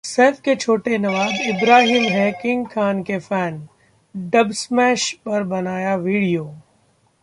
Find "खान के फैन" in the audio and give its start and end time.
2.67-3.67